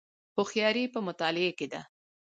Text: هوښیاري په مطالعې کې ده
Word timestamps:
هوښیاري 0.35 0.83
په 0.93 0.99
مطالعې 1.07 1.51
کې 1.57 1.67
ده 1.71 1.81